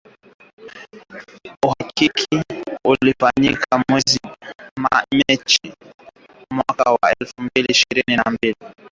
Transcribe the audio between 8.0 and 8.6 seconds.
na mbili.